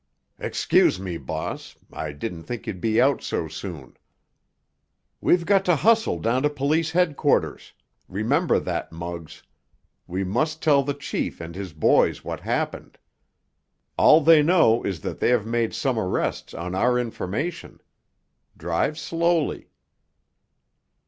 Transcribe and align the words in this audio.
"Excuse 0.39 0.99
me, 0.99 1.17
boss. 1.19 1.77
I 1.93 2.11
didn't 2.11 2.45
think 2.45 2.65
you'd 2.65 2.81
be 2.81 2.99
out 2.99 3.21
so 3.21 3.47
soon." 3.47 3.95
"We've 5.19 5.45
got 5.45 5.63
to 5.65 5.75
hustle 5.75 6.17
down 6.17 6.41
to 6.41 6.49
police 6.49 6.89
headquarters—remember 6.89 8.57
that, 8.61 8.91
Muggs. 8.91 9.43
We 10.07 10.23
must 10.23 10.59
tell 10.59 10.81
the 10.81 10.95
chief 10.95 11.39
and 11.39 11.53
his 11.53 11.73
boys 11.73 12.23
what 12.25 12.39
happened. 12.39 12.97
All 13.95 14.21
they 14.21 14.41
know 14.41 14.81
is 14.81 15.01
that 15.01 15.19
they 15.19 15.29
have 15.29 15.45
made 15.45 15.71
some 15.75 15.99
arrests 15.99 16.55
on 16.55 16.73
our 16.73 16.97
information. 16.97 17.79
Drive 18.57 18.97
slowly." 18.97 19.69